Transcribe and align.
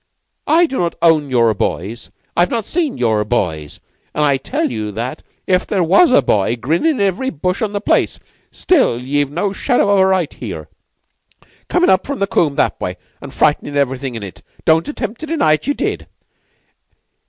I 0.47 0.65
do 0.65 0.79
not 0.79 0.95
own 1.03 1.29
your 1.29 1.53
boys. 1.53 2.09
I've 2.35 2.49
not 2.49 2.65
seen 2.65 2.97
your 2.97 3.23
boys, 3.23 3.79
an' 4.15 4.23
I 4.23 4.37
tell 4.37 4.71
you 4.71 4.91
that 4.93 5.21
if 5.45 5.67
there 5.67 5.83
was 5.83 6.09
a 6.11 6.23
boy 6.23 6.55
grinnin' 6.55 6.93
in 6.95 6.99
every 6.99 7.29
bush 7.29 7.61
on 7.61 7.71
the 7.71 7.81
place, 7.81 8.19
still 8.51 8.97
ye've 8.99 9.29
no 9.29 9.53
shadow 9.53 9.93
of 9.93 9.99
a 9.99 10.07
right 10.07 10.33
here, 10.33 10.69
comin' 11.69 11.91
up 11.91 12.07
from 12.07 12.17
the 12.17 12.25
combe 12.25 12.55
that 12.55 12.81
way, 12.81 12.97
an' 13.21 13.29
frightenin' 13.29 13.77
everything 13.77 14.15
in 14.15 14.23
it. 14.23 14.41
Don't 14.65 14.87
attempt 14.87 15.19
to 15.19 15.27
deny 15.27 15.53
it. 15.53 15.67
Ye 15.67 15.75
did. 15.75 16.07